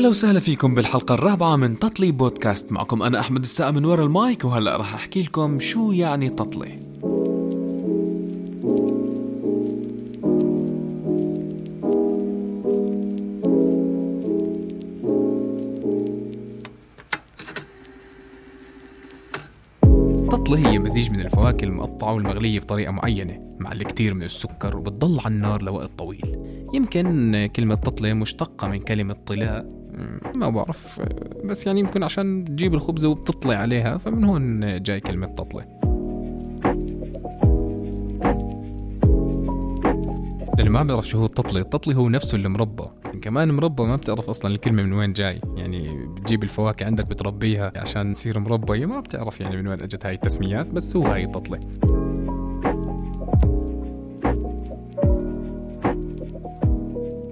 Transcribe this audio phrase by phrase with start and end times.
[0.00, 2.72] أهلا وسهلا فيكم بالحلقة الرابعة من تطلي بودكاست.
[2.72, 6.78] معكم أنا أحمد السقا من ورا المايك وهلأ راح أحكي لكم شو يعني تطلي.
[20.24, 25.34] التطلي هي مزيج من الفواكه المقطعة والمغلية بطريقة معينة مع الكثير من السكر وبتضل على
[25.34, 26.36] النار لوقت طويل.
[26.74, 29.79] يمكن كلمة تطلي مشتقة من كلمة طلاء.
[30.34, 31.00] ما بعرف
[31.44, 35.64] بس يعني يمكن عشان تجيب الخبزة وبتطلع عليها فمن هون جاي كلمة تطلي
[40.58, 42.84] اللي ما بيعرف شو هو التطلي التطلي هو نفسه المربى
[43.22, 45.40] كمان مربى ما بتعرف أصلا الكلمة من وين جاي.
[45.56, 50.14] يعني بتجيب الفواكه عندك بتربيها عشان تصير مربى ما بتعرف يعني من وين أجت هاي
[50.14, 51.60] التسميات بس هو هاي التطلي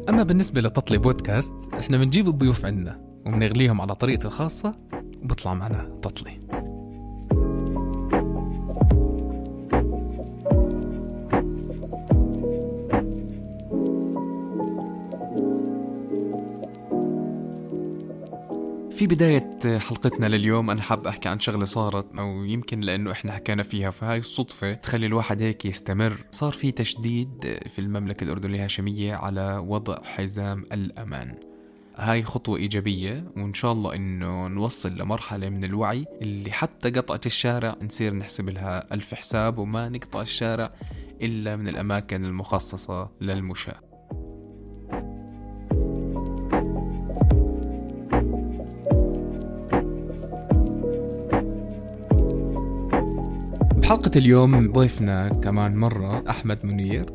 [0.08, 4.72] أما بالنسبة لتطلي بودكاست إحنا بنجيب الضيوف عنا وبنغليهم على طريقتي الخاصة
[5.22, 6.47] وبطلع معنا تطلي
[18.98, 23.62] في بداية حلقتنا لليوم أنا حاب أحكي عن شغلة صارت أو يمكن لأنه إحنا حكينا
[23.62, 26.16] فيها فهاي الصدفة تخلي الواحد هيك يستمر.
[26.30, 31.34] صار في تشديد في المملكة الأردنية الهاشمية على وضع حزام الأمان.
[31.96, 37.76] هاي خطوة إيجابية وإن شاء الله إنه نوصل لمرحلة من الوعي اللي حتى قطعة الشارع
[37.82, 40.72] نصير نحسب لها ألف حساب وما نقطع الشارع
[41.22, 43.87] إلا من الأماكن المخصصة للمشاة.
[53.88, 57.12] بحلقة اليوم ضيفنا كمان مرة أحمد منير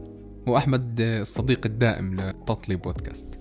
[0.47, 3.39] وأحمد الصديق الدائم لتطلي بودكاست.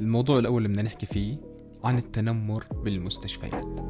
[0.00, 1.36] الموضوع الأول اللي بدنا نحكي فيه
[1.84, 3.80] عن التنمر بالمستشفيات.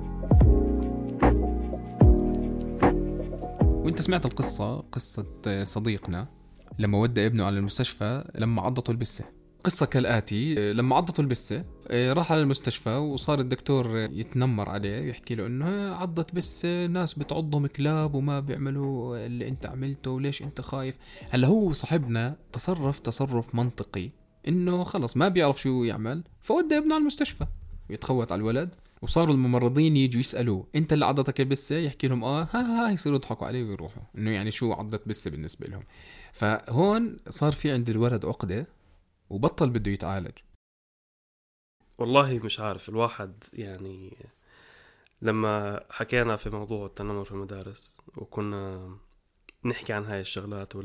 [3.63, 6.29] وإنت سمعت القصة قصة صديقنا
[6.79, 9.25] لما ودى ابنه على المستشفى لما عضته البسة.
[9.65, 15.95] قصة كالآتي لما عضته البسة راح على المستشفى وصار الدكتور يتنمر عليه يحكي له إنه
[15.95, 20.97] عضت بسة ناس بتعضهم كلاب وما بيعملوا اللي أنت عملته وليش أنت خايف.
[21.31, 24.11] هلا هو صاحبنا تصرف تصرف منطقي
[24.49, 27.47] إنه خلص ما بيعرف شو يعمل فودى ابنه على المستشفى
[27.91, 28.75] ويتخوت على الولد.
[29.03, 33.47] وصاروا الممرضين يجوا يسألوه أنت اللي عضتك البسه يحكي لهم آه ها ها يصيروا يضحكوا
[33.47, 34.03] عليه ويروحوا.
[34.19, 35.83] إنه يعني شو عضت بسه بالنسبة لهم.
[36.33, 38.67] فهون صار في عند الولد عقدة
[39.31, 40.33] وبطل بده يتعالج.
[41.99, 44.17] والله مش عارف الواحد يعني
[45.23, 48.91] لما حكينا في موضوع التنمر في المدارس وكنا
[49.65, 50.77] نحكي عن هاي الشغلات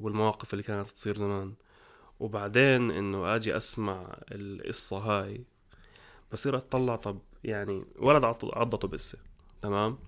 [0.00, 1.54] والمواقف اللي كانت تصير زمان
[2.20, 5.44] وبعدين إنه آجي أسمع القصة هاي
[6.32, 9.18] بصير اطلع طب يعني ولد عضته بسة
[9.62, 9.98] تمام؟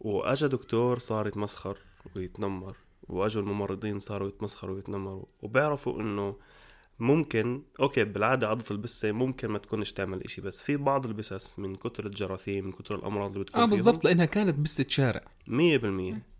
[0.00, 1.78] وأجا دكتور صار يتمسخر
[2.16, 2.76] ويتنمر
[3.08, 6.36] وأجوا الممرضين صاروا يتمسخروا ويتنمروا وبيعرفوا إنه
[6.98, 11.76] ممكن okay بالعادة عضة البسة ممكن ما تكونش تعمل إشي بس في بعض البسس من
[11.76, 15.24] كتر الجراثيم من كتر الأمراض اللي بتكون آه بالضبط لأنها كانت بسة شارع.
[15.46, 15.50] 100%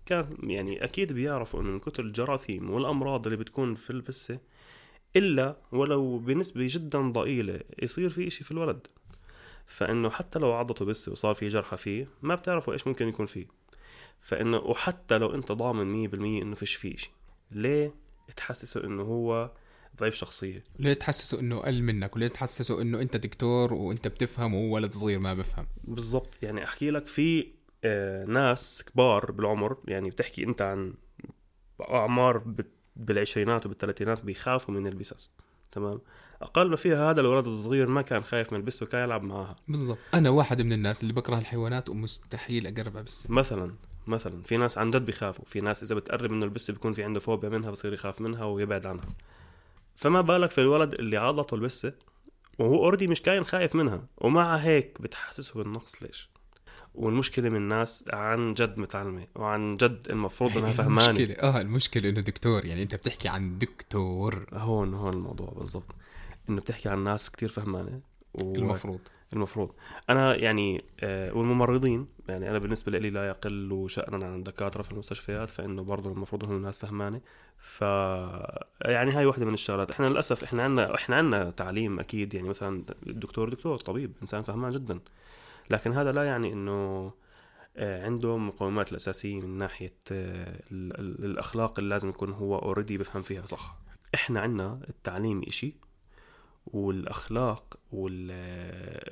[0.06, 4.38] كان يعني أكيد بيعرفوا إنه من كتر الجراثيم والأمراض اللي بتكون في البسة
[5.16, 8.86] إلا ولو بنسبة جدا ضئيلة يصير في إشي في الولد.
[9.66, 13.46] فإنه حتى لو عضته بس وصار في جرحى فيه ما بتعرفوا إيش ممكن يكون فيه.
[14.20, 17.12] فإنه وحتى لو أنت ضامن 100% إنه فيش فيه شيء
[17.50, 17.94] ليه
[18.36, 19.50] تحسسه إنه هو
[19.98, 20.64] ضعيف شخصية.
[20.78, 25.18] ليه تحسسه إنه أقل منك؟ وليه تحسسه إنه أنت دكتور وأنت بتفهم وهو ولد صغير
[25.18, 26.28] ما بفهم؟ بالضبط.
[26.42, 27.46] يعني أحكي لك في
[27.84, 30.94] آه ناس كبار بالعمر يعني بتحكي أنت عن
[31.80, 32.42] أعمار
[32.96, 35.30] بالعشرينات وبالثلاثينات بيخافوا من البسس
[35.72, 36.00] تمام؟
[36.42, 39.56] أقل ما فيها هذا الولد الصغير ما كان خايف من البسه وكان يلعب معاها.
[39.68, 39.98] بالضبط.
[40.14, 43.74] أنا واحد من الناس اللي بكره الحيوانات ومستحيل اقرب على بسه مثلا
[44.06, 47.20] مثلا في ناس عن جد بيخافوا في ناس إذا بتقرب منه البسه بيكون في عنده
[47.20, 49.08] فوبيا منها بصير يخاف منها ويبعد عنها.
[49.96, 51.92] فما بالك في الولد اللي عضته البسة؟
[52.58, 56.02] وهو اوريدي مش كاين خايف منها ومع هيك بتحسسه بالنقص.
[56.02, 56.30] ليش؟
[56.94, 61.10] والمشكلة من الناس عن جد متعلمة وعن جد المفروض إنها فهمانة.
[61.10, 64.46] المشكلة آه المشكلة إنه دكتور يعني أنت بتحكي عن دكتور.
[64.52, 65.94] هون هون الموضوع بالضبط.
[66.48, 68.00] إنه بتحكي عن ناس كتير فهمانة
[68.34, 68.54] و...
[68.54, 69.00] المفروض.
[69.34, 69.72] المفروض.
[70.10, 75.50] أنا يعني آه والممرضين يعني أنا بالنسبة لي لا يقل شانا عن الدكاترة في المستشفيات
[75.50, 77.20] فإنه برضه المفروض انهم الناس فهمانة.
[77.58, 77.80] ف
[78.84, 79.90] يعني هاي وحده من الشغلات.
[79.90, 84.72] إحنا للأسف إحنا عندنا إحنا عندنا تعليم أكيد يعني مثلا الدكتور دكتور طبيب إنسان فهمان
[84.72, 85.00] جدا.
[85.70, 87.12] لكن هذا لا يعني إنه
[87.76, 93.44] آه، عنده مقومات الأساسية من ناحية آه، الأخلاق اللي لازم يكون هو اوريدي بفهم فيها
[93.44, 93.76] صح.
[94.14, 95.74] إحنا عندنا التعليم إشي
[96.66, 98.30] والأخلاق وال...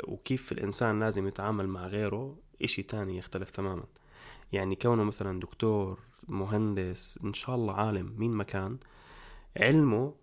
[0.08, 3.84] وكيف الإنسان لازم يتعامل مع غيره إشي تاني يختلف تماما.
[4.52, 8.78] يعني كونه مثلا دكتور مهندس إن شاء الله عالم مين ما كان
[9.56, 10.14] علمه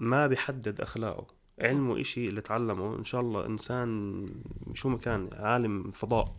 [0.00, 1.26] ما بيحدد أخلاقه.
[1.60, 4.26] علمه إشي اللي تعلمه إن شاء الله إنسان
[4.74, 6.36] شو ما كان عالم فضاء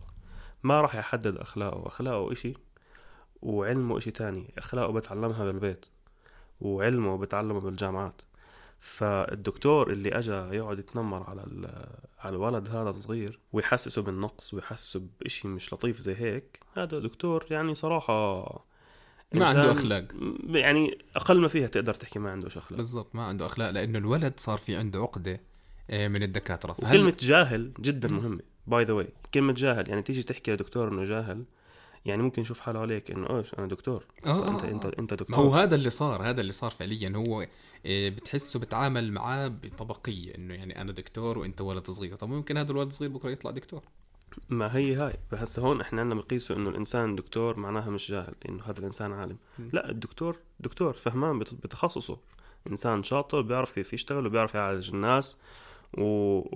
[0.62, 1.86] ما راح يحدد أخلاقه.
[1.86, 2.54] أخلاقه إشي
[3.42, 4.54] وعلمه إشي تاني.
[4.58, 5.86] أخلاقه بتعلمها بالبيت
[6.60, 8.22] وعلمه بتعلمه بالجامعات.
[8.80, 11.42] فالدكتور اللي اجى يقعد يتنمر على
[12.18, 17.74] على الولد هذا الصغير ويحسسه بالنقص ويحسسه بشيء مش لطيف زي هيك هذا دكتور يعني
[17.74, 18.42] صراحة
[19.34, 20.04] ما عنده أخلاق.
[20.48, 22.76] يعني أقل ما فيها تقدر تحكي ما عنده أخلاق.
[22.76, 25.40] بالضبط ما عنده أخلاق لأنه الولد صار في عنده عقدة
[25.90, 26.76] آه، من الدكاترة.
[26.78, 31.44] وكلمة جاهل جدا مهمة by the way كلمة جاهل يعني تيجي تحكي لدكتور إنه جاهل
[32.04, 34.04] يعني ممكن يشوف حاله عليك إنه إيش أنا دكتور.
[34.26, 35.36] أوه انت انت أنت دكتور.
[35.36, 37.12] هو هذا اللي صار هذا اللي صار فعليا.
[37.16, 37.46] هو
[37.86, 42.16] آه، بتحسه بتعامل معاه بطبقية إنه يعني أنا دكتور وأنت ولد صغير.
[42.16, 43.82] طب ممكن هذا الولد الصغير بكرة يطلع دكتور؟
[44.48, 45.14] ما هي هاي.
[45.32, 49.36] بس هون إحنا عندنا بنقيسه إنه الإنسان دكتور معناها مش جاهل إنه هذا الإنسان عالم.
[49.58, 49.68] م.
[49.72, 52.18] لا الدكتور دكتور فهمان بتخصصه.
[52.66, 55.36] إنسان شاطر بيعرف كيف يشتغل وبيعرف يعالج الناس.
[55.98, 56.02] و...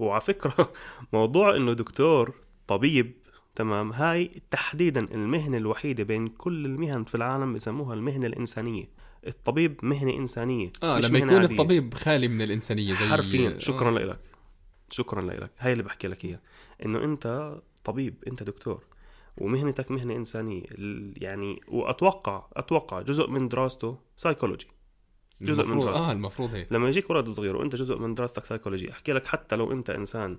[0.05, 0.73] وعلى فكرة
[1.13, 2.35] موضوع إنه دكتور
[2.67, 3.24] طبيب
[3.55, 3.93] تمام.
[3.93, 8.89] هاي تحديدا المهنة الوحيدة بين كل المهن في العالم بسموها المهنة الإنسانية.
[9.27, 11.55] الطبيب مهنة إنسانية آه لما يكون عادية.
[11.55, 13.59] الطبيب خالي من الإنسانية زي حرفيا.
[13.59, 14.05] شكرا آه.
[14.05, 14.21] لك
[14.91, 16.41] شكرا لك هاي اللي بحكي لك إياها.
[16.85, 17.55] إنه أنت
[17.85, 18.83] طبيب أنت دكتور
[19.39, 20.63] ومهنتك مهنة إنسانية.
[21.17, 24.67] يعني وأتوقع أتوقع جزء من دراسته سايكولوجي
[25.45, 26.73] جزء من دراسته آه المفروض هيك.
[26.73, 30.39] لما يجيك ولد صغير وأنت جزء من دراستك سايكولوجي أحكي لك حتى لو أنت إنسان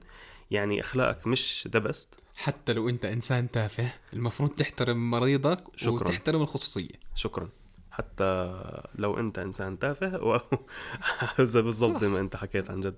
[0.51, 5.93] يعني أخلاقك مش the best حتى لو أنت إنسان تافه المفروض تحترم مريضك شكرا.
[5.93, 6.99] وتحترم الخصوصية.
[7.15, 7.49] شكرا.
[7.91, 8.61] حتى
[8.95, 10.39] لو أنت إنسان تافه و...
[11.37, 12.95] بالضبط زي ما أنت حكيت عن جد.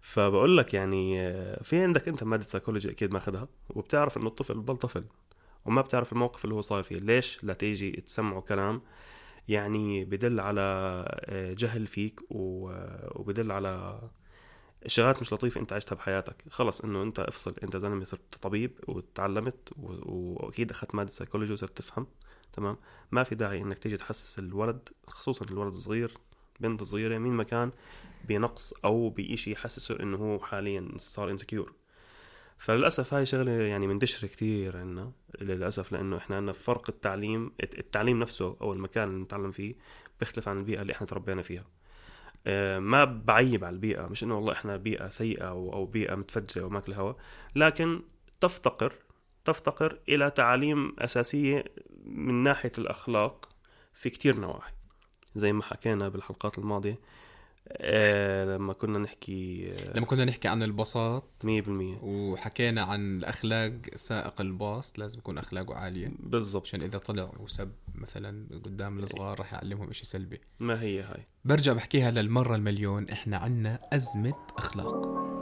[0.00, 1.32] فبقول لك يعني
[1.62, 5.04] في عندك أنت مادة سايكولوجي أكيد ماخذها وبتعرف إنه الطفل بضل طفل
[5.64, 6.96] وما بتعرف الموقف اللي هو صار فيه.
[6.96, 8.82] ليش؟ لا تيجي تسمعه كلام
[9.48, 10.60] يعني بدل على
[11.10, 14.00] آه، جهل فيك وبدل على
[14.86, 16.44] شغلات مش لطيفة انت عشتها بحياتك.
[16.50, 22.06] خلص انه انت افصل انت زلمة صرت طبيب وتعلمت واكيد اخذت مادة سايكولوجي وصرت تفهم
[22.52, 22.76] تمام؟
[23.12, 26.18] ما في داعي انك تيجي تحسس الولد خصوصا الولد الصغير
[26.60, 27.70] بنت صغيرة مين ما كان
[28.24, 31.72] بنقص أو بإشي يحسسه إنه هو حاليا صار انسكيور
[32.58, 38.56] فللأسف هاي شغلة يعني منتشرة كثير عندنا للأسف لأنه إحنا عندنا فرق التعليم التعليم نفسه
[38.60, 39.74] أو المكان اللي نتعلم فيه
[40.20, 41.64] بيختلف عن البيئة اللي إحنا تربينا فيها.
[42.46, 46.92] آه، ما بعيب على البيئة مش إنه والله إحنا بيئة سيئة أو بيئة متفجره وماكل
[46.92, 47.16] هواء
[47.56, 48.02] لكن
[48.40, 48.92] تفتقر
[49.44, 51.64] تفتقر إلى تعاليم أساسية
[52.04, 53.48] من ناحية الأخلاق
[53.92, 54.72] في كتير نواحي.
[55.36, 56.98] زي ما حكينا بالحلقات الماضية
[57.72, 61.48] آه لما كنا نحكي آه لما كنا نحكي عن البساط 100%
[62.02, 66.12] وحكينا عن الأخلاق سائق الباص لازم يكون أخلاقه عالية.
[66.18, 66.62] بالضبط.
[66.66, 70.40] عشان إذا طلع وسب مثلا قدام الصغار رح يعلمهم شيء سلبي.
[70.60, 71.26] ما هي هاي.
[71.44, 75.37] برجع بحكيها للمرة المليون إحنا عنا أزمة أخلاق.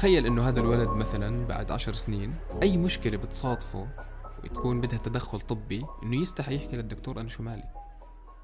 [0.00, 3.88] بتخيل إنه هذا الولد مثلا بعد عشر سنين أي مشكلة بتصادفه
[4.44, 7.64] وتكون بدها تدخل طبي إنه يستحي يحكي للدكتور أنا شو مالي.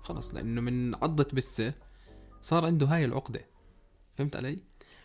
[0.03, 1.75] خلص لأنه من عضة بسة
[2.41, 3.47] صار عنده هاي العقدة.
[4.15, 4.59] فهمت علي؟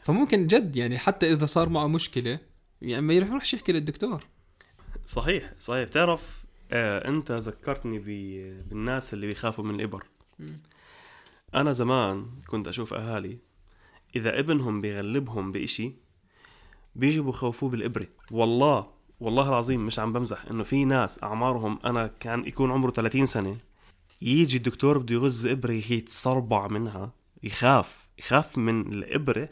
[0.03, 2.39] فممكن جد يعني حتى إذا صار معه مشكلة
[2.81, 4.25] يعني ما يروحش يحكي للدكتور.
[5.05, 5.87] صحيح صحيح.
[5.87, 10.05] بتعرف آه أنت ذكرتني بالناس اللي بيخافوا من الإبر.
[11.55, 13.39] أنا زمان كنت أشوف أهالي
[14.15, 16.10] إذا ابنهم بيغلبهم بإشي
[16.95, 18.07] بيجوا بخوفوه بالإبرة.
[18.31, 18.87] والله
[19.19, 23.57] والله العظيم مش عم بمزح إنه في ناس أعمارهم أنا كان يكون عمره 30 سنة
[24.21, 29.49] يجي الدكتور بده يغز إبرة يتصربع منها يخاف يخاف من الإبرة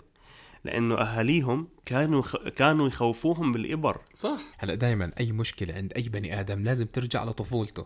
[0.65, 2.35] لأنه أهاليهم كانوا خ...
[2.37, 4.01] كانوا يخوفوهم بالإبر.
[4.13, 4.39] صح.
[4.57, 7.85] هلأ دائما أي مشكلة عند أي بني آدم لازم ترجع لطفولته.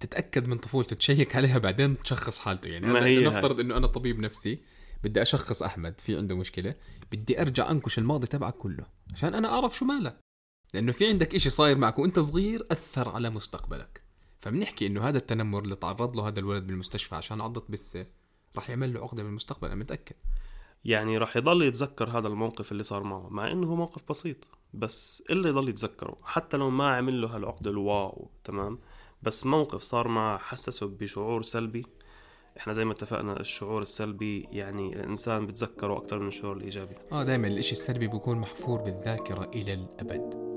[0.00, 2.68] تتأكد من طفولته تشيك عليها بعدين تشخص حالته.
[2.68, 4.58] يعني ما هي نفترض إنه أنا طبيب نفسي
[5.04, 6.74] بدي أشخص أحمد في عنده مشكلة
[7.12, 10.20] بدي أرجع أنكش الماضي تبعك كله عشان أنا أعرف شو مالك.
[10.74, 14.02] لأنه في عندك إشي صاير معك وأنت صغير أثر على مستقبلك.
[14.40, 18.06] فبنحكي إنه هذا التنمر اللي تعرض له هذا الولد بالمستشفى عشان عضت بسة
[18.56, 20.16] راح يعمل له عقدة بالمستقبل أنا متأكد.
[20.84, 24.36] يعني راح يضل يتذكر هذا الموقف اللي صار معه مع إنه هو موقف بسيط
[24.74, 28.78] بس اللي يضل يتذكره حتى لو ما عمل له هالعقدة الواو تمام؟
[29.22, 31.86] بس موقف صار معه حسسه بشعور سلبي
[32.58, 36.94] إحنا زي ما اتفقنا الشعور السلبي يعني الإنسان بتذكره أكثر من الشعور الإيجابي.
[37.12, 40.51] آه دائما الإشي السلبي بيكون محفور بالذاكرة إلى الأبد.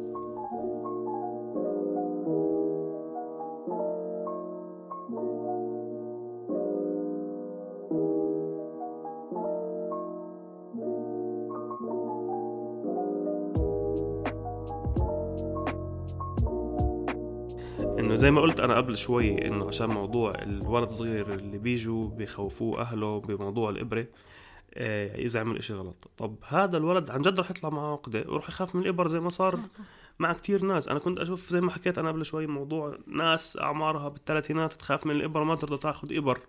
[18.25, 23.19] زي ما قلت أنا قبل شوي إنه عشان موضوع الولد الصغير اللي بيجوا بخوفوه أهله
[23.19, 24.05] بموضوع الإبرة
[24.73, 26.09] آه، إذا عمل إشي غلط.
[26.17, 29.29] طب هذا الولد عن جد رح يطلع معه عقدة وراح يخاف من الإبر زي ما
[29.29, 29.59] صار
[30.19, 30.87] مع كتير ناس.
[30.87, 35.15] أنا كنت أشوف زي ما حكيت أنا قبل شوي موضوع ناس أعمارها بالثلاثينات تخاف من
[35.15, 36.39] الإبر ما ترضى تأخذ إبر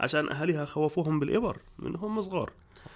[0.00, 2.50] عشان أهاليها خوفوهم بالإبر من هم صغار.
[2.76, 2.90] صح.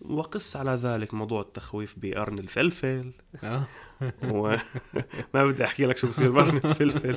[0.00, 3.12] وقس على ذلك موضوع التخويف بقرن الفلفل.
[3.44, 3.64] آه.
[4.32, 4.58] وما
[5.34, 7.14] بدي أحكي لك شو بصير بقرن الفلفل.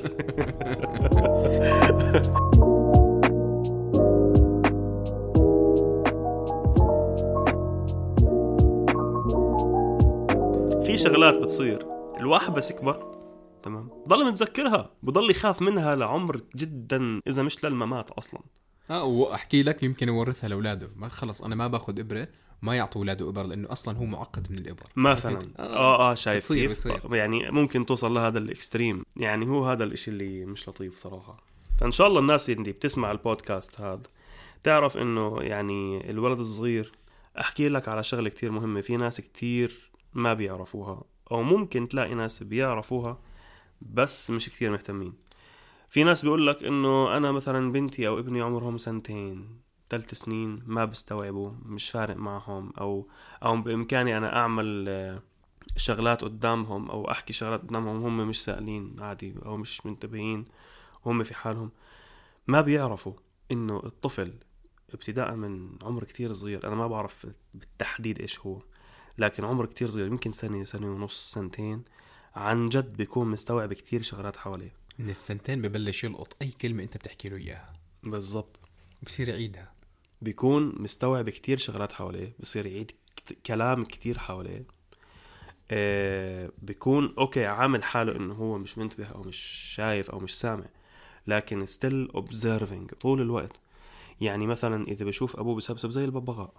[10.86, 11.86] في شغلات بتصير.
[12.16, 13.12] الواحد بس يكبر.
[13.62, 14.90] تمام؟ بضل متذكرها.
[15.02, 18.40] بضل يخاف منها لعمر جدا إذا مش للممات أصلا.
[18.90, 20.90] آه وأحكي لك يمكن يورثها لأولاده.
[20.96, 22.28] ما خلص أنا ما باخذ إبرة.
[22.62, 24.82] ما يعطوا أولاده إبر لأنه أصلا هو معقد من الإبر.
[24.96, 25.40] مثلا.
[25.40, 26.10] فهمت؟ آه.
[26.12, 27.14] آه شايف بتصير- كيف؟ بتصير.
[27.14, 29.04] يعني ممكن توصل لهذا الإكستريم.
[29.16, 31.36] يعني هو هذا الإشي اللي مش لطيف صراحة.
[31.80, 34.02] فإن شاء الله الناس اللي بتسمع البودكاست هذا.
[34.62, 36.92] تعرف إنه يعني الولد الصغير
[37.40, 38.80] أحكي لك على شغلة كتير مهمة.
[38.80, 41.02] في ناس كتير ما بيعرفوها
[41.32, 43.18] أو ممكن تلاقي ناس بيعرفوها
[43.80, 45.12] بس مش كتير مهتمين.
[45.88, 49.48] في ناس بيقول لك إنه أنا مثلا بنتي أو ابني عمرهم سنتين.
[49.92, 53.08] ثلاث سنين ما بيستوعبوا مش فارق معهم أو
[53.42, 55.22] أو بإمكاني أنا أعمل آه،
[55.76, 60.44] شغلات قدامهم أو أحكي شغلات قدامهم هم مش سائلين عادي أو مش منتبهين
[61.04, 61.70] وهم في حالهم.
[62.46, 63.12] ما بيعرفوا
[63.52, 64.34] إنه الطفل
[64.94, 66.66] ابتداء من عمر كتير صغير.
[66.66, 68.62] أنا ما بعرف بالتحديد إيش هو
[69.18, 71.84] لكن عمر كتير صغير يمكن سنة سنة ونص سنتين
[72.34, 74.72] عن جد بيكون مستوعب كتير شغلات حواليه.
[74.98, 77.72] من السنتين ببلش يلقط أي كلمة أنت بتحكي له إياها.
[78.02, 78.60] بالضبط.
[79.02, 79.81] بصير يعيدها.
[80.22, 82.90] بيكون مستوعب كتير شغلات حواليه بصير يعيد
[83.46, 84.64] كلام كتير حواليه.
[85.70, 89.36] آه بيكون أوكي عامل حاله إنه هو مش منتبه أو مش
[89.76, 90.64] شايف أو مش سامع
[91.26, 93.60] لكن still observing طول الوقت.
[94.20, 96.54] يعني مثلا إذا بشوف أبوه بسبسب زي الببغاء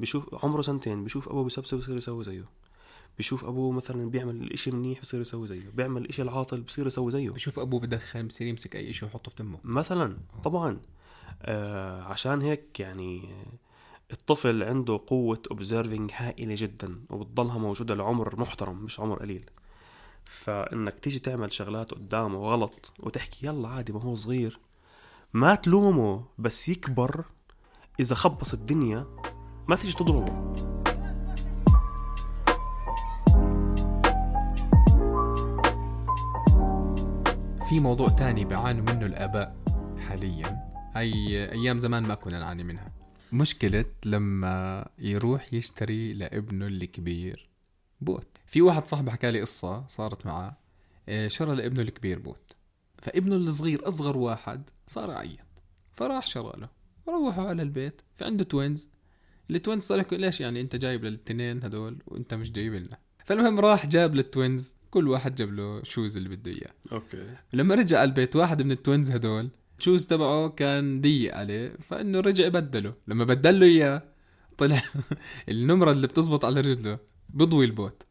[0.00, 2.44] بشوف عمره سنتين بشوف أبوه بسبسب بصير يسوي زيه.
[3.18, 7.30] بشوف أبوه مثلا بيعمل الاشي منيح بصير يسوي زيه بيعمل الاشي العاطل بصير يسوي زيه.
[7.30, 10.70] بشوف أبوه بدخن بصير يمسك أي شيء ويحطه بتمه مثلا طبعا.
[10.70, 10.97] آه
[12.06, 13.34] عشان هيك يعني
[14.12, 19.50] الطفل عنده قوة observing هائلة جدا وبتضلها موجودة لعمر محترم مش عمر قليل.
[20.24, 24.60] فإنك تيجي تعمل شغلات قدامه غلط وتحكي يلا عادي ما هو صغير
[25.32, 27.24] ما تلومه بس يكبر.
[28.00, 29.06] إذا خبص الدنيا
[29.68, 30.54] ما تيجي تضربه.
[37.68, 39.56] في موضوع تاني بيعانوا منه الآباء
[40.08, 40.67] حاليا.
[40.98, 42.92] هاي أيام زمان ما كنا نعاني منها.
[43.32, 47.48] مشكلة لما يروح يشتري لابنه الكبير
[48.00, 48.26] بوت.
[48.46, 50.56] في واحد صاحبي حكى لي قصة صارت معاه.
[51.08, 52.56] إيه، شرى لابنه الكبير بوت.
[52.98, 55.38] فابنه الصغير أصغر واحد صار يعيط
[55.92, 56.68] فراح شرى له.
[57.08, 58.02] روحوا على البيت.
[58.16, 58.90] في عنده twins
[59.50, 63.86] ال twins صار ليش يعني أنت جايب للتنين هدول وأنت مش جايب لنا؟ فالمهم راح
[63.86, 66.72] جاب لل twins كل واحد جاب له shoes اللي بده إياه.
[66.92, 67.36] okay.
[67.52, 71.76] لما رجع على البيت واحد من ال twins هدول ال shoes تبعه كان ضيق عليه
[71.88, 72.94] فإنه رجع بدله.
[73.08, 74.02] لما بدل له إياه
[74.58, 74.82] طلع
[75.48, 78.02] النمرة اللي بتزبط على رجله بضوي البوت.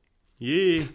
[0.41, 0.83] ييه.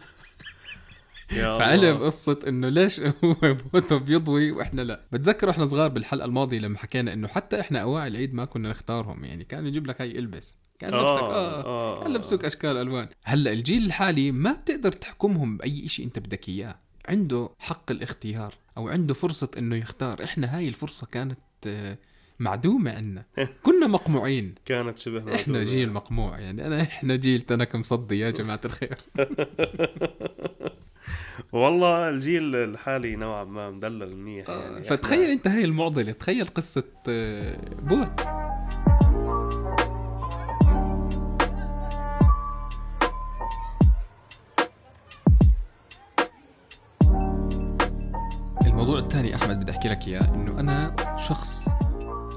[1.33, 1.99] فعلم.
[1.99, 3.37] قصة إنه ليش هو
[3.73, 5.01] بوته بيضوي وإحنا لا.
[5.13, 9.25] بتذكر إحنا صغار بالحلقة الماضية لما حكينا إنه حتى إحنا أواعي العيد ما كنا نختارهم
[9.25, 10.57] يعني كان يجيب لك هاي إلبس.
[10.79, 13.09] كان لبسك آه, آه كان لبسوك أشكال ألوان.
[13.25, 16.79] هلأ الجيل الحالي ما بتقدر تحكمهم بأي شيء أنت بدك إياه.
[17.09, 18.55] عنده حق الاختيار.
[18.77, 20.25] أو عنده فرصة إنه يختار.
[20.25, 21.99] إحنا هاي الفرصة كانت آه،
[22.39, 23.25] معدومة عنا.
[23.63, 24.55] كنا مقموعين.
[24.65, 25.63] كانت شبه إحنا معدومة.
[25.63, 26.39] جيل مقموع.
[26.39, 28.97] يعني أنا إحنا جيل تنك مصدي يا جماعة الخير.
[31.53, 34.49] والله الجيل الحالي نوعا ما مدلل منيح.
[34.49, 36.13] آه، يعني فتخيل أنت هاي المعضلة.
[36.13, 38.21] تخيل قصة آه، بوت.
[48.83, 51.69] الموضوع الثاني أحمد بدي أحكي لك إياه إنه أنا شخص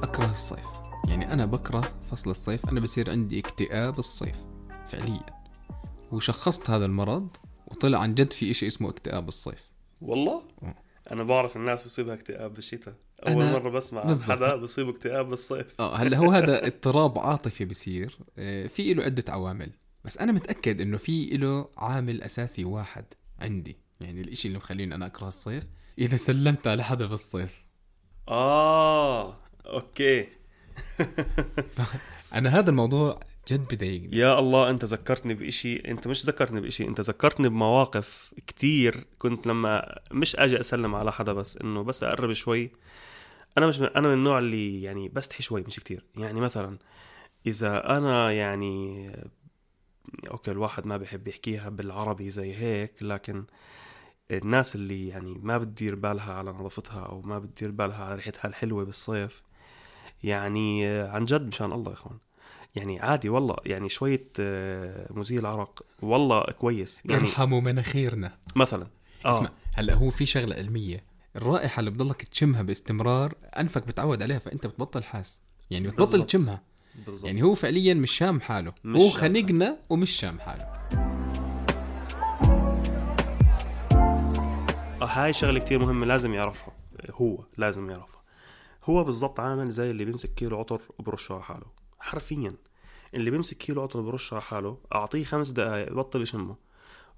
[0.04, 0.66] أكره الصيف.
[1.08, 4.36] يعني أنا بكره فصل الصيف أنا بصير عندي اكتئاب الصيف
[4.88, 5.26] فعليا.
[6.12, 7.38] وشخصت هذا المرض
[7.68, 9.72] وطلع عن جد في إشي اسمه اكتئاب الصيف.
[10.02, 10.42] والله؟
[11.12, 12.94] أنا بعرف الناس بصيبها اكتئاب بالشتاء.
[13.28, 14.32] أول مرة بسمع عن بالضبط.
[14.32, 15.76] حدا بصيبه اكتئاب بالصيف.
[15.80, 18.18] آه هلأ هو هذا اضطراب عاطفي بصير.
[18.38, 19.72] آه، في له عدة عوامل.
[20.04, 23.06] بس أنا متأكد إنه في له عامل أساسي واحد
[23.40, 23.85] عندي.
[24.02, 25.64] يعني الإشي اللي مخليني أنا أكره الصيف
[26.00, 27.66] إذا سلمت على حدا بالصيف
[28.30, 30.28] آه أوكي.
[32.34, 37.02] أنا هذا الموضوع جد بضايقني يا الله أنت ذكرتني بإشي أنت مش ذكرتني بإشي أنت
[37.02, 42.72] ذكرتني بمواقف كتير كنت لما مش أجي أسلم على حدا بس إنه بس أقرب شوي.
[43.58, 46.06] أنا مش من أنا من النوع اللي يعني بستحي شوي مش كتير.
[46.18, 46.78] يعني مثلا
[47.48, 49.12] إذا أنا يعني
[50.32, 53.46] أوكي الواحد ما بيحب يحكيها بالعربي زي هيك لكن
[54.32, 58.86] الناس اللي يعني ما بتدير بالها على نظافتها أو ما بتدير بالها على ريحتها الحلوة
[58.86, 59.44] بالصيف
[60.24, 62.18] يعني آه، عن جد مشان الله يا إخوان.
[62.76, 67.00] يعني عادي والله يعني شوية آه، مزيل عرق والله كويس.
[67.06, 68.88] يعني يرحموا مناخيرنا مثلا
[69.26, 69.32] آه.
[69.32, 71.04] اسمع هلأ هو في شغلة علمية.
[71.36, 75.42] الرائحة اللي بضلك تشمها باستمرار أنفك بتعود عليها فأنت بتبطل حاس.
[75.72, 76.26] يعني بتبطل.
[76.26, 76.62] تشمها.
[77.06, 77.26] بالضبط.
[77.26, 78.74] يعني هو فعليا مش شام حاله.
[78.84, 81.05] مش هو خنقنا ومش شام حاله.
[85.06, 86.74] هاي شغلة كتير مهمة لازم يعرفها.
[87.12, 88.22] هو لازم يعرفها.
[88.84, 91.66] هو بالضبط عامل زي اللي بيمسك كيلو عطر وبرشه على حاله.
[92.00, 92.52] حرفيا.
[93.14, 96.56] اللي بيمسك كيلو عطر وبرشه على حاله أعطيه خمس دقائق بطل يشمه.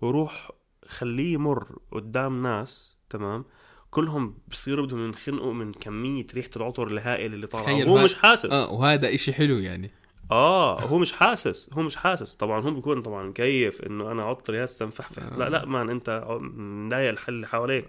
[0.02, 0.52] وروح
[0.88, 3.46] خليه يمر قدام ناس تمام؟
[3.92, 7.66] كلهم بصيروا بدهم ينخنقوا من كمية ريحة العطر الهائل اللي طالعة.
[7.66, 8.46] تخيل هو هاي- مش حاسس.
[8.46, 9.92] آه وهذا إشي حلو يعني.
[10.32, 12.36] آه هو مش حاسس هو مش حاسس.
[12.36, 15.38] طبعا هو بيكون طبعا مكيف إنه أنا عطري هسه مفحفح آه.
[15.38, 17.88] لا لا مان أنت مضايق الحل اللي حواليك.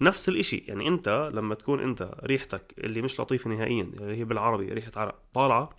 [0.00, 4.66] نفس الإشي يعني أنت لما تكون أنت ريحتك اللي مش لطيفة نهائيا اللي هي بالعربي
[4.72, 5.70] ريحة عرق طالعة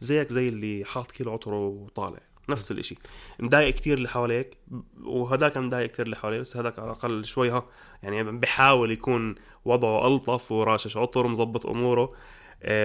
[0.00, 2.20] زيك زي اللي حاط كيلو عطره وطالع.
[2.48, 2.96] نفس الإشي.
[3.40, 4.56] مضايق كتير اللي حواليك
[5.04, 7.66] وهداك مضايق كتير اللي حواليه بس هداك على الأقل شوي ها
[8.02, 9.34] يعني بحاول يكون
[9.64, 12.12] وضعه ألطف وراشش عطر ومظبط أموره.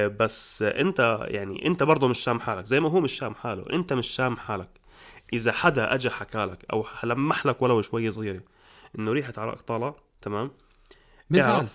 [0.07, 3.93] بس انت يعني انت برضه مش شام حالك زي ما هو مش شام حاله انت
[3.93, 4.69] مش شام حالك.
[5.33, 8.41] إذا حدا اجى حكالك أو لمح لك ولو شوي صغيرة
[8.99, 10.51] إنه ريحة عرق طالع تمام؟
[11.29, 11.67] بزعل.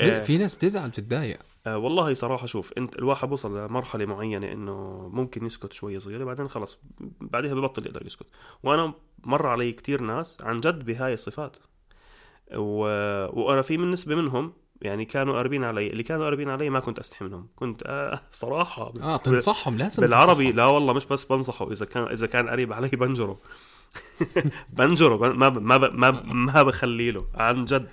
[0.00, 1.38] آه، في ناس بتزعل بتتضايق.
[1.66, 6.48] آه والله صراحة شوف انت الواحد بوصل لمرحلة معينة إنه ممكن يسكت شوية صغيرة بعدين
[6.48, 6.82] خلص
[7.20, 8.26] بعدها ببطل يقدر يسكت.
[8.62, 8.94] وأنا
[9.24, 11.56] مر علي كتير ناس عن جد بهاي الصفات.
[12.54, 12.78] و...
[13.40, 16.98] وأنا في من نسبة منهم يعني كانوا قريبين علي اللي كانوا قريبين علي ما كنت
[16.98, 18.92] استحي منهم كنت آه صراحة.
[19.02, 20.44] آه تنصحهم لازم بالعربي.
[20.44, 20.56] تنصحهم.
[20.56, 23.38] لا والله مش بس بنصحه إذا كان إذا كان قريب علي بنجره.
[24.72, 27.88] بنجره بن- ما ب- ما ب- ما ب- ما بخلي له عن جد.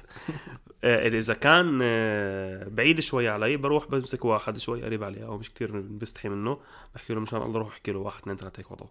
[0.83, 5.49] آه، إذا كان آه، بعيد شوي علي بروح بمسك واحد شوي قريب علي أو مش
[5.49, 6.57] كتير بستحي منه
[6.95, 8.89] بحكي له مشان الله روح احكي له واحد اثنين ثلاثة هيك وضعه.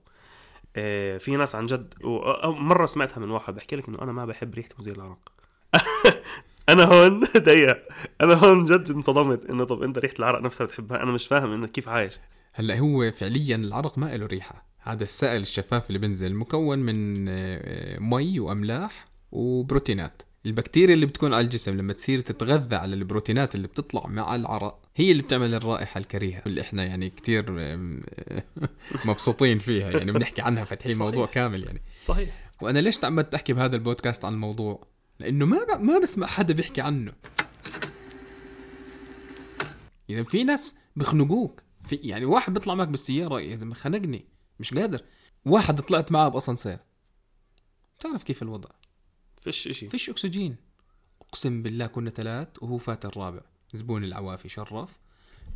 [0.76, 4.12] آه، في ناس عن جد و- آه، مرة سمعتها من واحد بحكي لك إنه أنا
[4.12, 5.18] ما بحب ريحة مزيل العرق
[6.68, 7.79] أنا هون دقيقة.
[8.20, 11.66] أنا هون جد انصدمت إنه طب أنت ريحة العرق نفسها بتحبها؟ أنا مش فاهم إنه
[11.66, 12.18] كيف عايش.
[12.53, 14.66] هلأ هو فعليا العرق ما له ريحة.
[14.81, 20.22] هذا السائل الشفاف اللي بنزل مكون من آه، مي وأملاح وبروتينات.
[20.46, 25.11] البكتيريا اللي بتكون على الجسم لما تصير تتغذى على البروتينات اللي بتطلع مع العرق هي
[25.11, 26.42] اللي بتعمل الرائحة الكريهة.
[26.46, 27.44] اللي إحنا يعني كتير
[27.75, 28.03] آم،
[29.05, 29.90] مبسوطين فيها.
[29.90, 30.98] يعني بنحكي عنها فاتحين.
[30.98, 31.83] موضوع كامل يعني.
[31.98, 32.53] صحيح.
[32.61, 34.87] وأنا ليش تعمدت أحكي بهذا البودكاست عن الموضوع؟
[35.18, 35.77] لأنه ما.
[35.77, 37.12] ما بسمع حدا بيحكي عنه.
[40.11, 44.25] اذا في ناس بخنقوك في يعني واحد بيطلع معك بالسيارة يا زلمة خنقني.
[44.61, 45.05] مش قادر.
[45.44, 46.79] واحد طلعت معه بأسانسير.
[47.98, 48.70] بتعرف كيف الوضع؟
[49.37, 49.88] فيش إشي.
[49.88, 50.57] فيش أكسجين.
[51.22, 53.40] أقسم بالله كنا ثلاث وهو فات الرابع.
[53.72, 54.98] زبون العوافي شرف.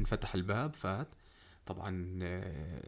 [0.00, 1.08] انفتح الباب فات.
[1.66, 2.82] طبعا آه،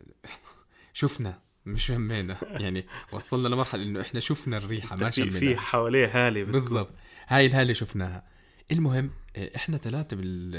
[0.93, 1.48] شفنا.
[1.69, 6.45] مش شمينا يعني وصلنا لمرحلة إنه إحنا شفنا الريحة ما في في حواليه هاله.
[6.45, 6.95] بالضبط.
[7.29, 8.23] هاي الهاله شفناها.
[8.73, 10.51] المهم آه، إحنا ثلاثة بال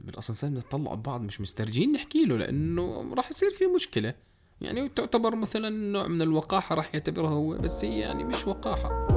[0.00, 4.14] بالأسانسير بنطلع ببعض مش مسترجين نحكي له لأنه راح يصير في مشكلة.
[4.60, 9.15] يعني تعتبر مثلا نوع من الوقاحة راح يعتبرها هو بس هي يعني مش وقاحة.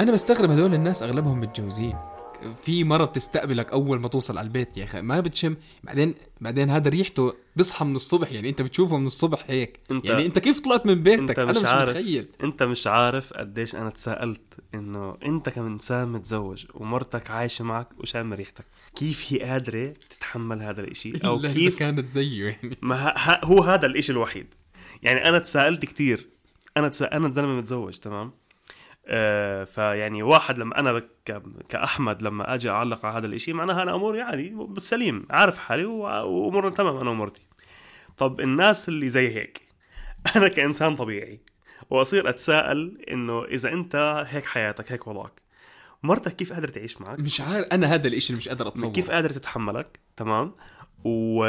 [0.00, 1.96] أنا بستغرب هذول الناس أغلبهم متجوزين.
[2.62, 6.88] في مرة بتستقبلك أول ما توصل على البيت يا أخي ما بتشم بعدين بعدين هذا
[6.88, 9.80] ريحته بيصحى من الصبح يعني أنت بتشوفه من الصبح هيك.
[9.90, 11.96] أنت يعني أنت كيف طلعت من بيتك؟ أنت أنا مش مش عارف.
[11.96, 12.28] متخيل.
[12.42, 18.64] أنت مش عارف قديش أنا تساءلت إنه أنت كإنسان متزوج ومرتك عايشة معك وشامة ريحتك
[18.96, 22.78] كيف هي قادرة تتحمل هذا الإشي؟ أو إلا إذا كيف كانت زيه يعني.
[22.82, 23.14] ما.
[23.44, 24.54] هو هذا الإشي الوحيد.
[25.02, 26.28] يعني أنا تساءلت كتير.
[26.76, 27.12] أنا تسا...
[27.12, 28.32] أنا زلمة متزوج تمام؟
[29.64, 31.02] فيعني واحد لما أنا.
[31.68, 36.02] كأحمد لما أجي أعلق على هذا الإشي معناها أنا أموري عادي بالسليم عارف حالي و-
[36.02, 37.42] وأمورنا تمام أنا ومرتي.
[38.16, 39.62] طب الناس اللي زي هيك
[40.36, 41.40] أنا كإنسان طبيعي
[41.90, 45.42] وأصير أتساءل إنه إذا أنت هيك حياتك هيك وضعك
[46.02, 49.10] مرتك كيف قادره تعيش معك؟ مش عارف أنا هذا الإشي اللي مش قادر اتصور كيف
[49.10, 50.54] قادره تتحملك؟ تمام؟
[51.04, 51.44] و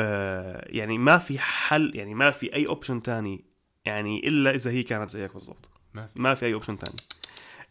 [0.65, 3.45] يعني ما في حل يعني ما في أي اوبشن تاني
[3.85, 5.69] يعني إلا إذا هي كانت زيك بالضبط.
[5.93, 6.11] ما في.
[6.21, 6.95] ما في أي option تاني.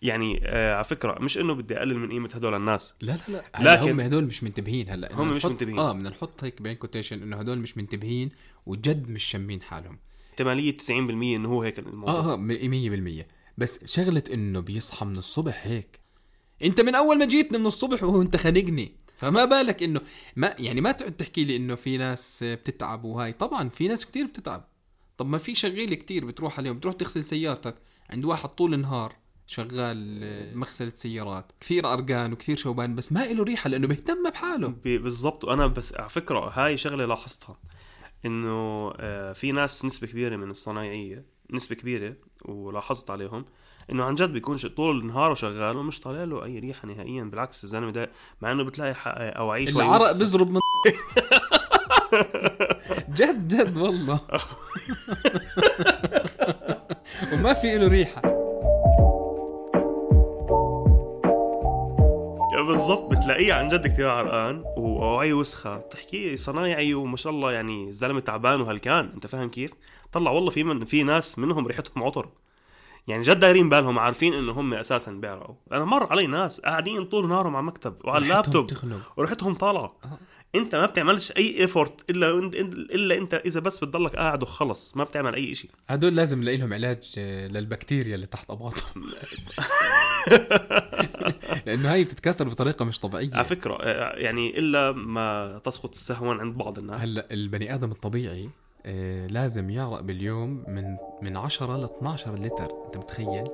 [0.03, 2.95] يعني آه على فكرة مش إنه بدي أقلل من قيمة هدول الناس.
[3.01, 3.45] لا لا لا.
[3.55, 5.15] هلا لكن- هم هدول مش منتبهين هلا.
[5.15, 5.79] هم مش منتبهين.
[5.79, 8.31] آه بدنا نحط هيك بين quotation إنه هدول مش منتبهين
[8.67, 9.99] وجد مش شامين حالهم.
[10.31, 10.91] احتمالية 90%
[11.37, 12.15] إنه هو هيك الموضوع.
[12.15, 13.27] آه آه م- 100%
[13.59, 16.01] بس شغلة إنه بيصحى من الصبح هيك.
[16.65, 20.01] أنت من أول ما جيتني من الصبح وهو أنت خانقني فما بالك إنه
[20.37, 23.33] ما يعني ما تقعد تحكي لي إنه في ناس بتتعب وهاي.
[23.33, 24.69] طبعا في ناس كتير بتتعب.
[25.19, 27.75] طب ما في شغيلة كتير بتروح عليهم بتروح تغسل سيارتك
[28.11, 29.17] عند واحد طول النهار.
[29.51, 34.69] شغال آه، مغسلة سيارات كثير أرقان وكثير شوبان بس ما له ريحة لأنه بيهتم بحاله.
[34.85, 35.45] بالضبط.
[35.45, 37.57] وأنا بس على فكرة هاي شغلة لاحظتها
[38.27, 43.45] إنه آه، في ناس نسبة كبيرة من الصنايعية نسبة كبيرة ولاحظت عليهم
[43.93, 47.91] إنه عن جد بيكون طول النهار شغال ومش طالع له أي ريحة نهائيا بالعكس الزلمه
[47.91, 48.11] ده
[48.41, 50.13] مع إنه بتلاقي ح- اواعيه شوي العرق.
[50.13, 50.61] بزرب من
[53.19, 54.21] جد جد والله.
[57.33, 58.40] وما في له ريحة.
[62.73, 68.21] بالضبط بتلاقيه عن جد كثير عرقان واواعيه وسخة بتحكيه صنايعي وما شاء الله يعني الزلمة
[68.21, 69.73] تعبان وهلكان أنت فاهم كيف؟
[70.13, 72.29] طلع والله في من في ناس منهم ريحتهم عطر
[73.09, 77.29] يعني جد دايرين بالهم عارفين إنه هم أساسا بيعرقوا أنا مر علي ناس قاعدين طول
[77.29, 78.67] نهارهم على مكتب وعلى اللابتوب.
[79.17, 79.91] وريحتهم طالعة.
[80.55, 82.39] انت ما بتعملش اي ايفورت إلا
[82.95, 86.73] إلا انت إذا بس بتضلك قاعد وخلص ما بتعمل أي شيء هدول لازم نلاقي لهم
[86.75, 89.05] علاج آه، للبكتيريا اللي تحت اباطهم
[91.67, 93.35] لأنه هاي بتتكاثر بطريقة مش طبيعية.
[93.35, 97.01] على فكرة آه، يعني إلا ما تسقط السهوا عند بعض الناس.
[97.01, 98.51] هلأ البني آدم الطبيعي
[98.87, 103.49] آه، لازم يعرق باليوم من من 10 ل 12 لتر أنت متخيل؟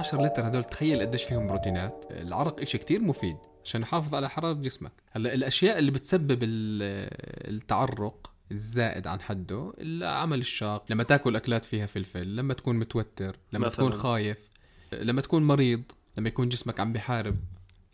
[0.00, 2.04] 12 لتر هدول تخيل قديش فيهم بروتينات.
[2.10, 4.92] العرق إشي كتير مفيد عشان يحافظ على حرارة جسمك.
[5.10, 11.86] هلأ الأشياء اللي بتسبب ال- التعرق الزائد عن حده العمل الشاق لما تاكل أكلات فيها
[11.86, 13.86] فلفل لما تكون متوتر لما مثلاً.
[13.86, 14.48] تكون خايف
[14.92, 15.82] لما تكون مريض
[16.18, 17.36] لما يكون جسمك عم بيحارب.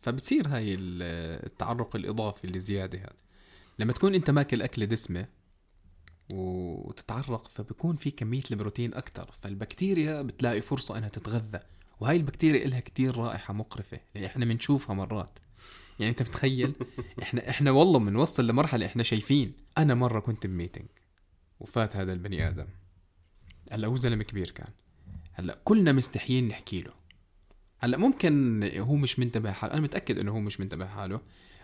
[0.00, 3.12] فبتصير هاي ال- التعرق الإضافي اللي زيادة هذا
[3.78, 5.26] لما تكون أنت ماكل أكلة دسمة
[6.30, 9.30] وتتعرق فبكون في كمية البروتين أكتر.
[9.40, 11.60] فالبكتيريا بتلاقي فرصة إنها تتغذى.
[12.02, 15.38] وهاي البكتيريا إلها كتير رائحة مقرفة يعني إحنا بنشوفها مرات.
[15.98, 16.74] يعني أنت متخيل؟
[17.22, 19.52] إحنا إحنا والله بنوصل لمرحلة إحنا شايفين.
[19.78, 20.86] أنا مرة كنت بميتنج
[21.60, 22.66] وفات هذا البني آدم.
[23.72, 24.68] هلأ هو زلمة كبير كان.
[25.32, 26.92] هلأ كلنا مستحيين نحكي له.
[27.78, 31.20] هلأ ممكن هو مش منتبه حاله أنا متأكد إنه هو مش منتبه حاله.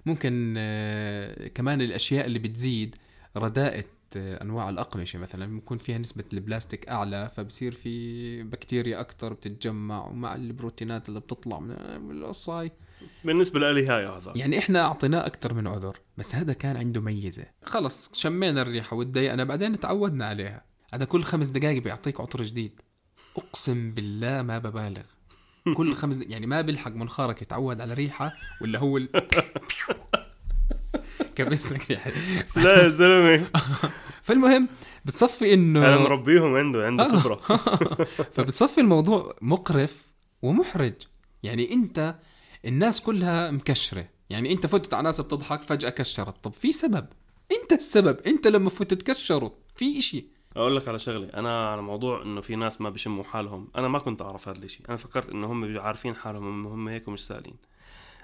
[0.07, 2.97] ممكن آه، كمان الأشياء اللي بتزيد
[3.37, 3.85] رداءة
[4.17, 11.09] أنواع الأقمشة مثلا بكون فيها نسبة البلاستيك أعلى فبصير في بكتيريا أكثر بتتجمع ومع البروتينات
[11.09, 11.71] اللي بتطلع من
[12.49, 12.73] هاي
[13.25, 14.37] بالنسبة لي هاي أعذار.
[14.37, 17.47] يعني إحنا أعطيناه أكثر من عذر بس هذا كان عنده ميزة.
[17.65, 20.65] خلص شمينا الريحة وتضايقنا بعدين تعودنا عليها.
[20.93, 22.81] هذا كل خمس دقائق بيعطيك عطر جديد.
[23.37, 25.03] أقسم بالله ما ببالغ.
[25.75, 29.09] كل خمس دقائق يعني ما بيلحق منخارك يتعود على ريحة ولا هو ال...
[31.39, 32.11] كبسنا ريحه
[32.57, 33.47] لا يا زلمة.
[34.27, 34.69] فالمهم
[35.05, 37.19] بتصفي إنه أنا مربيهم عنده عنده آه.
[37.19, 37.37] خبرة.
[38.35, 40.03] فبتصفي الموضوع مقرف
[40.43, 40.95] ومحرج.
[41.43, 42.15] يعني أنت
[42.65, 44.07] الناس كلها مكشرة.
[44.31, 46.45] يعني أنت فتت على ناس بتضحك فجأة كشرت.
[46.45, 47.07] طب في سبب؟
[47.53, 48.19] أنت السبب.
[48.27, 50.27] أنت لما فتت كشروا في إشي.
[50.57, 51.29] أقول لك على شغلة.
[51.35, 53.69] أنا على موضوع إنه في ناس ما بيشموا حالهم.
[53.77, 57.27] أنا ما كنت أعرف هذا الشيء أنا فكرت إنه هم عارفين حالهم هم هيك ومش
[57.27, 57.57] سالين.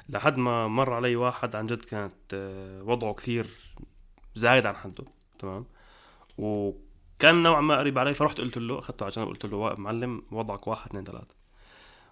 [0.09, 3.47] لحد ما مر علي واحد عن جد كانت آه، وضعه كثير
[4.35, 5.05] زايد عن حده
[5.39, 5.67] تمام؟
[6.39, 10.23] وكان نوعا ما قريب علي فرحت قلت له أخذته على جنب قلت له "وا- معلم
[10.33, 11.35] وضعك واحد اثنين ثلاثة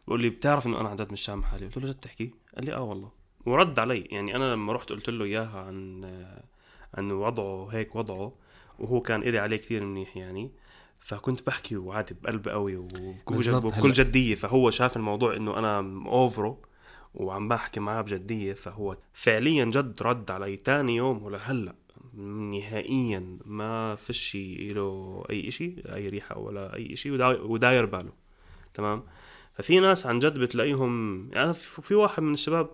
[0.07, 2.65] بقول لي بتعرف إنه أنا عن جد مش شام حالي قلت له جد تحكي؟ قال
[2.65, 3.11] لي آه والله.
[3.47, 6.05] ورد علي يعني أنا لما رحت قلت له إياها عن
[6.99, 8.33] انه وضعه هيك وضعه
[8.79, 10.51] وهو كان إلي عليه كثير منيح يعني
[11.01, 13.93] فكنت بحكي وعادي بقلب قوي وبكل وبكل هلأ.
[13.93, 15.79] جدية فهو شاف الموضوع إنه أنا
[16.09, 16.59] اوفرو
[17.15, 21.75] وعم بحكي معاه بجدية فهو فعليا جد رد علي تاني يوم ولهلا
[22.51, 28.13] نهائيا ما فيش له أي إشي أي ريحة ولا أي إشي ودا- وداير باله.
[28.75, 29.03] تمام؟
[29.55, 32.71] ففي ناس عن جد بتلاقيهم يعني في واحد من الشباب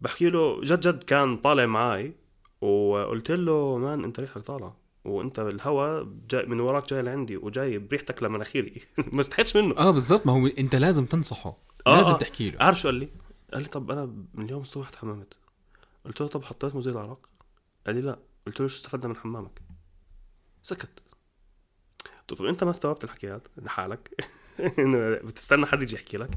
[0.00, 2.12] بحكي له جد جد كان طالع معي
[2.60, 4.72] وقلت له مان أنت ريحك طالع
[5.04, 8.82] وأنت بالهواء جاي من وراك جاي لعندي وجاي بريحتك لمناخيري.
[9.12, 9.76] ما استحيتش منه.
[9.78, 10.26] آه بالضبط.
[10.26, 12.18] ما هو أنت لازم تنصحه آه، لازم آه.
[12.18, 12.62] تحكي له.
[12.62, 13.08] عارف شو قال لي؟
[13.52, 15.34] قال لي طب أنا من اليوم الصبح تحممت
[16.04, 17.28] قلت له طب حطيت مزيل عرق
[17.86, 18.18] قال لي لا.
[18.46, 19.60] قلت له شو استفدنا من حمامك؟
[20.62, 21.02] سكت.
[22.04, 24.26] قلت له طب أنت ما استوعبت الحكايات؟ لحالك
[24.78, 26.30] انه بتستنى حد يجي يحكي لك.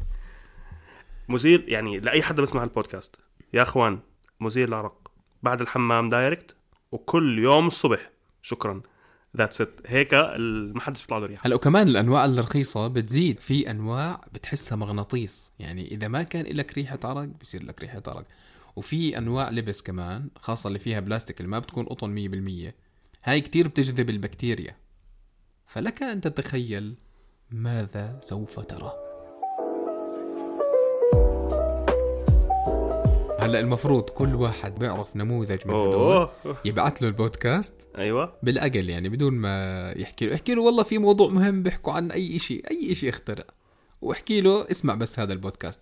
[1.30, 3.15] مزيل يعني لأي حدا بسمع البودكاست.
[3.54, 3.99] يا إخوان
[4.39, 5.12] مزيل العرق
[5.43, 6.55] بعد الحمام direct.
[6.91, 8.12] وكل يوم الصبح.
[8.41, 8.82] شكرا.
[9.38, 13.39] that's it هيك ما حدش بيطلع له ريحه هلا وكمان الأنواع الرخيصة بتزيد.
[13.39, 15.53] في أنواع بتحسها مغناطيس.
[15.59, 18.25] يعني إذا ما كان لك ريحه عرق بصير لك ريحه عرق
[18.75, 22.73] وفي أنواع لبس كمان خاصة اللي فيها بلاستيك اللي ما بتكون قطن 100%
[23.23, 24.75] هاي كتير بتجذب البكتيريا.
[25.67, 26.95] فلك أن تتخيل
[27.51, 29.02] ماذا سوف ترى.
[33.45, 36.29] هلا المفروض كل واحد بيعرف نموذج من هدول
[36.65, 38.34] يبعث له البودكاست أيوه.
[38.43, 40.36] بالأقل يعني بدون ما يحكي له.
[40.36, 43.43] احكي له والله في موضوع مهم بيحكوا عن أي شيء أي شيء اخترع.
[44.01, 45.82] واحكي له اسمع بس هذا البودكاست.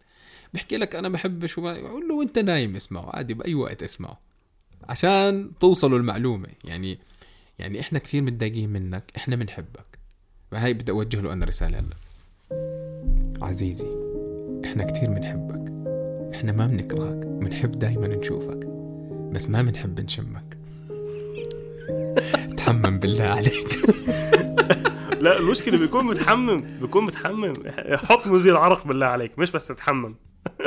[0.54, 4.20] بحكي لك أنا بحب شو ما قول له وأنت نايم اسمعه عادي بأي وقت اسمعه.
[4.90, 6.48] عشان توصلوا المعلومة.
[6.64, 7.00] يعني
[7.60, 10.00] يعني إحنا كثير متضايقين منك إحنا بنحبك
[10.52, 11.96] فهي بدي أوجه له أنا رسالة هلا.
[13.42, 13.88] عزيزي
[14.66, 15.71] إحنا كثير بنحبك
[16.34, 18.68] إحنا ما بنكرهك بنحب دايما نشوفك
[19.32, 20.58] بس ما بنحب نشمك.
[22.58, 23.86] تحمم بالله عليك.
[25.22, 27.54] لا المشكلة بيكون متحمم بيكون متحمم.
[27.94, 30.16] حط مزيل عرق بالله عليك مش بس تتحمم.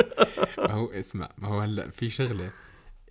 [0.57, 2.51] ما هو اسمع ما هو هلأ في شغلة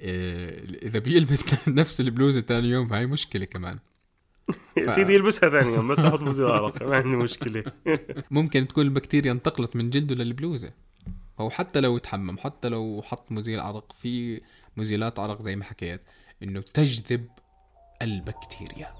[0.00, 3.78] إيه إذا بيلبس نفس البلوزة ثاني يوم هاي مشكلة كمان.
[4.76, 7.64] يا سيدي يلبسها ثاني يوم بس أحط مزيل عرق ما عندي مشكلة.
[8.30, 10.70] ممكن تكون البكتيريا انتقلت من جلده للبلوزة.
[11.40, 14.40] أو حتى لو تحمم حتى لو حط مزيل عرق في
[14.76, 16.00] مزيلات عرق زي ما حكيت
[16.42, 17.28] إنه تجذب
[18.02, 18.94] البكتيريا.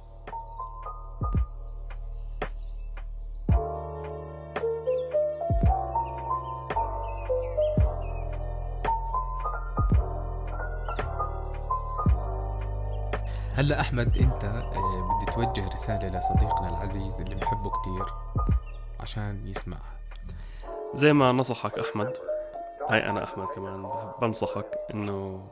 [13.57, 18.05] هلا أحمد أنت آه، بدي توجه رسالة لصديقنا العزيز اللي بنحبه كتير
[19.01, 19.93] عشان يسمعها.
[20.94, 22.16] زي ما نصحك أحمد
[22.88, 23.90] هاي أنا أحمد كمان
[24.22, 25.48] بنصحك إنه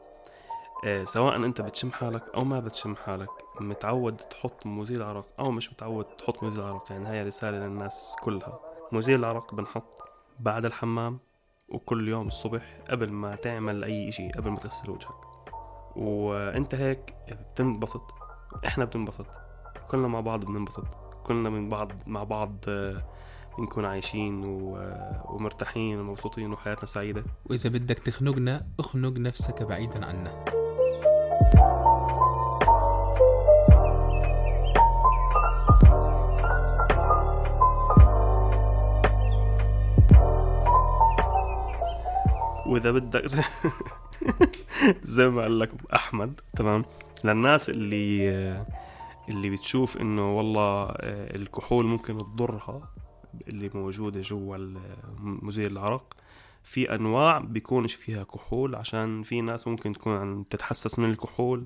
[0.85, 3.29] آه، سواء أنت بتشم حالك أو ما بتشم حالك
[3.61, 8.61] متعود تحط مزيل عرق أو مش متعود تحط مزيل عرق يعني هاي رسالة للناس كلها.
[8.93, 10.03] مزيل العرق بنحط
[10.41, 11.19] بعد الحمام
[11.69, 15.15] وكل يوم الصبح قبل ما تعمل أي إشي قبل ما تغسل وجهك.
[15.97, 18.15] وأنت هيك بتنبسط
[18.67, 19.27] إحنا بننبسط
[19.91, 20.85] كلنا مع بعض بننبسط
[21.25, 22.57] كلنا من بعض مع بعض
[23.59, 24.79] بنكون عايشين و...
[25.25, 27.25] ومرتاحين ومبسوطين وحياتنا سعيدة.
[27.47, 30.45] وإذا بدك تخنقنا اخنق نفسك بعيدا عنا.
[42.67, 43.27] وإذا بدك
[45.03, 46.85] زي, ما قال لك أحمد تمام؟
[47.25, 48.33] للناس اللي
[49.29, 52.92] اللي بتشوف إنه والله آه، الكحول ممكن تضرها
[53.49, 54.57] اللي موجودة جوا
[55.21, 56.17] مزيل العرق.
[56.65, 61.65] في أنواع بيكونش فيها كحول عشان في ناس ممكن تكون تتحسس من الكحول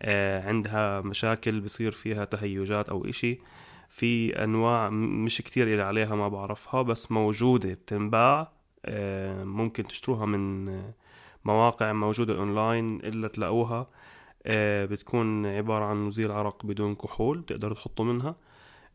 [0.00, 3.38] آه، عندها مشاكل بصير فيها تهيجات أو إشي.
[3.88, 8.52] في أنواع مش كتير اللي عليها ما بعرفها بس موجودة بتنباع
[8.84, 10.64] آه، ممكن تشتروها من
[11.44, 13.86] مواقع موجودة أونلاين إلا تلاقوها.
[14.46, 18.36] آه، بتكون عبارة عن مزيل عرق بدون كحول تقدروا تحطوا منها.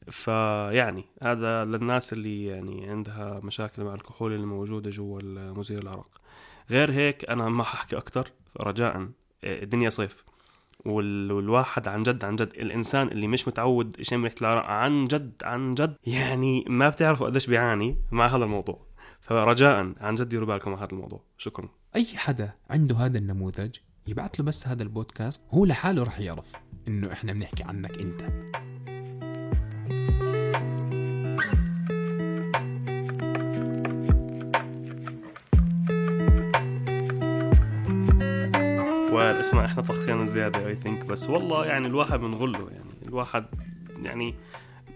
[0.09, 5.21] فيعني هذا للناس اللي يعني عندها مشاكل مع الكحول اللي موجودة جوا
[5.53, 6.21] مزيل العرق
[6.69, 8.31] غير هيك أنا ما ححكي أكتر.
[8.61, 9.09] رجاء
[9.43, 10.23] الدنيا صيف.
[10.85, 15.33] وال- والواحد عن جد عن جد الإنسان اللي مش متعود يشم ريحه العرق عن جد
[15.43, 18.87] عن جد يعني ما بتعرفوا قديش بيعاني مع هذا الموضوع.
[19.21, 21.23] فرجاء عن جد ديروا بالكم على هذا الموضوع.
[21.37, 21.69] شكرا.
[21.95, 23.75] أي حدا عنده هذا النموذج
[24.07, 26.51] يبعث له بس هذا البودكاست هو لحاله رح يعرف
[26.87, 28.21] إنه إحنا بنحكي عنك أنت.
[39.41, 43.45] والاسمع إحنا طخينا زيادة اي ثينك بس والله يعني الواحد بنغله يعني الواحد
[44.04, 44.36] يعني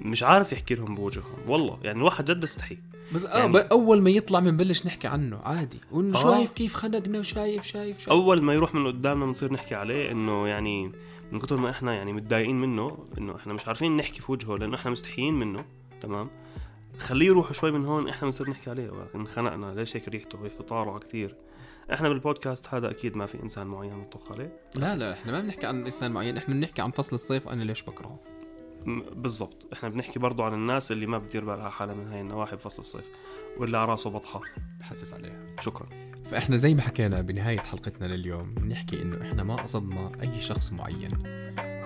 [0.02, 1.80] مش عارف يحكي لهم بوجههم والله.
[1.84, 2.78] يعني الواحد جد بيستحي.
[3.16, 5.80] بس آه يعني- أول ما يطلع بنبلش نحكي عنه عادي.
[5.92, 6.22] وإنه آه.
[6.22, 8.10] شايف كيف خنقنا وشايف شايف شايف.
[8.10, 10.92] أول ما يروح من قدامنا بنصير نحكي عليه إنه يعني
[11.32, 14.76] من كثر ما إحنا يعني متضايقين منه إنه إحنا مش عارفين نحكي في وجهه لأنه
[14.76, 15.66] إحنا مستحيين منه
[16.02, 16.30] تمام؟
[17.00, 18.92] خليه يروح شوي من هون إحنا بنصير نحكي عليه.
[19.16, 21.36] انخنقنا ليش هيك ريحته؟ ريحته طالعه كثير
[21.94, 24.60] إحنا بالبودكاست هذا أكيد ما في إنسان معين بنطخ عليه.
[24.76, 27.84] لا لا إحنا ما بنحكي عن إنسان معين إحنا بنحكي عن فصل الصيف أنا ليش
[27.84, 28.20] بكرهه.
[29.16, 29.68] بالضبط.
[29.74, 33.06] إحنا بنحكي برضو عن الناس اللي ما بتدير بالها حالها من هاي النواحي بفصل الصيف
[33.58, 34.42] واللي على راسه بطحة.
[34.80, 35.46] بحسس عليها.
[35.60, 35.88] شكرا.
[36.26, 41.12] فإحنا زي ما حكينا بنهاية حلقتنا لليوم بنحكي إنه إحنا ما قصدنا أي شخص معين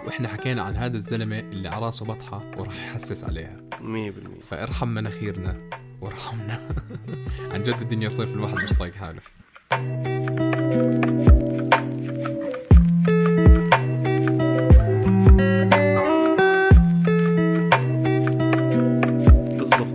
[0.06, 3.58] وإحنا حكينا عن هذا الزلمة اللي على راسه بطحة وراح يحسس عليها.
[3.72, 5.70] 100% فارحم مناخيرنا
[6.02, 6.76] وارحمنا.
[7.54, 9.22] عن جد الدنيا صيف الواحد مش طايق حاله.
[9.70, 10.02] بالضبط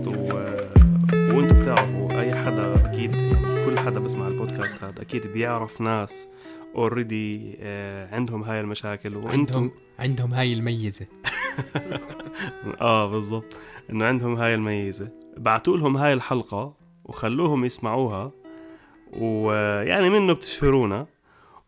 [0.06, 0.32] و...
[1.12, 6.28] وأنتم بتعرفوا أي حدا أكيد يعني كل حدا بسمع البودكاست هذا أكيد بيعرف ناس
[6.74, 7.58] already
[8.12, 11.06] عندهم هاي المشاكل وأنتم عندهم عندهم هاي الميزة.
[12.80, 13.56] آه بالضبط
[13.90, 15.08] إنه عندهم هاي الميزة.
[15.36, 18.43] بعتوا لهم هاي الحلقة وخلوهم يسمعوها
[19.18, 21.06] ويعني منه بتشهرونا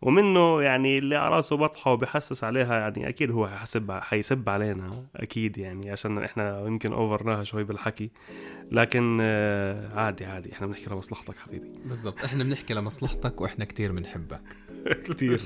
[0.03, 5.59] ومنه يعني اللي على راسه بطحه وبحسس عليها يعني أكيد هو حيسب حيسب علينا أكيد
[5.59, 8.11] يعني عشان إحنا يمكن أوفرناها شوي بالحكي.
[8.73, 11.71] لكن آه، عادي عادي إحنا بنحكي لمصلحتك حبيبي.
[11.85, 14.41] بالضبط إحنا بنحكي لمصلحتك وإحنا كتير بنحبك.
[15.07, 15.43] كثير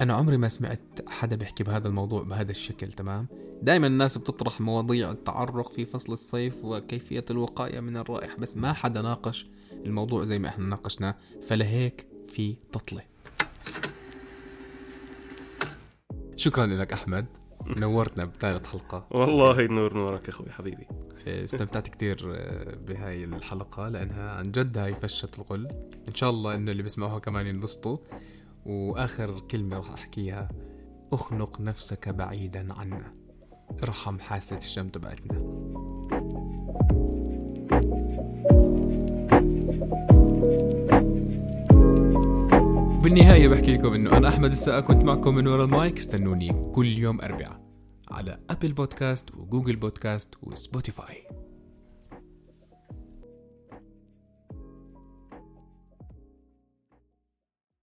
[0.00, 3.26] أنا عمري ما سمعت حدا بيحكي بهذا الموضوع بهذا الشكل تمام؟
[3.62, 9.02] دائما الناس بتطرح مواضيع التعرق في فصل الصيف وكيفية الوقاية من الرائحة بس ما حدا
[9.02, 13.02] ناقش الموضوع زي ما إحنا ناقشناه فلهيك في تطلة
[16.36, 17.26] شكرا لك أحمد
[17.66, 19.06] نورتنا بثالث حلقة.
[19.10, 20.86] والله نور نورك يا أخوي حبيبي.
[21.26, 25.68] إيه، استمتعت كتير آه، بهاي الحلقة لأنها عن جد هاي فشة الغل.
[26.08, 27.98] إن شاء الله إنه اللي بيسمعوها كمان ينبسطوا.
[28.66, 30.48] وآخر كلمة راح أحكيها
[31.12, 33.17] أخنق نفسك بعيدا عنا.
[33.82, 35.38] ارحم حاسة الشم تبعتنا.
[43.02, 45.98] بالنهاية بحكي لكم إنه أنا أحمد السقا كنت معكم من ورا المايك.
[45.98, 47.60] استنوني كل يوم أربعاء
[48.10, 51.16] على Apple Podcasts و Google Podcasts و Spotify